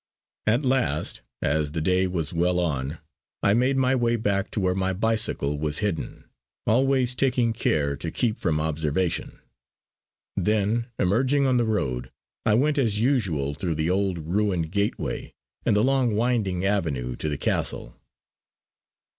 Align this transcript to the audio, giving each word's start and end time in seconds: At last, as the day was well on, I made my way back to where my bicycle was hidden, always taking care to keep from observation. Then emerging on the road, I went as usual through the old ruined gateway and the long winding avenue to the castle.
At 0.47 0.65
last, 0.65 1.21
as 1.43 1.73
the 1.73 1.79
day 1.79 2.07
was 2.07 2.33
well 2.33 2.59
on, 2.59 2.97
I 3.43 3.53
made 3.53 3.77
my 3.77 3.93
way 3.93 4.15
back 4.15 4.49
to 4.49 4.59
where 4.59 4.73
my 4.73 4.93
bicycle 4.93 5.59
was 5.59 5.77
hidden, 5.77 6.23
always 6.65 7.13
taking 7.13 7.53
care 7.53 7.95
to 7.97 8.09
keep 8.09 8.39
from 8.39 8.59
observation. 8.59 9.37
Then 10.35 10.87
emerging 10.97 11.45
on 11.45 11.57
the 11.57 11.65
road, 11.65 12.09
I 12.47 12.55
went 12.55 12.79
as 12.79 12.99
usual 12.99 13.53
through 13.53 13.75
the 13.75 13.91
old 13.91 14.17
ruined 14.17 14.71
gateway 14.71 15.35
and 15.67 15.75
the 15.75 15.83
long 15.83 16.15
winding 16.15 16.65
avenue 16.65 17.15
to 17.17 17.29
the 17.29 17.37
castle. 17.37 17.95